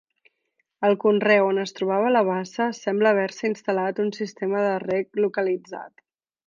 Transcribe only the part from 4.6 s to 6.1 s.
de reg localitzat.